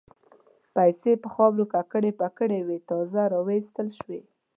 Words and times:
پیسې 0.75 1.11
په 1.21 1.27
خاورو 1.33 1.63
ککړ 1.73 2.03
پکر 2.21 2.49
وې 2.67 2.77
تازه 2.89 3.23
را 3.31 3.39
ایستل 3.53 3.87
شوې. 3.99 4.19